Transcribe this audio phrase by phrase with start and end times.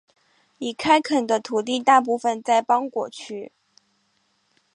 [0.57, 3.51] 已开垦的土地大部分在邦果区。